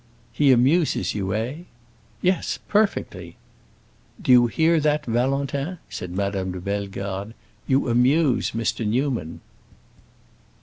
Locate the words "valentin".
5.05-5.77